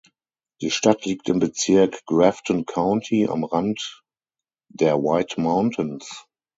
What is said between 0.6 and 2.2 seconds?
Die Stadt liegt im Bezirk